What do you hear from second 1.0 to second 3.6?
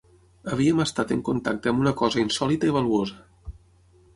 en contacte amb una cosa insòlita i valuosa